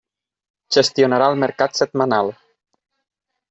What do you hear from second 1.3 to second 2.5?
el mercat setmanal.